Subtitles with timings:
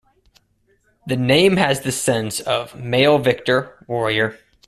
[1.05, 4.39] The name has the sense of "male victor, warrior".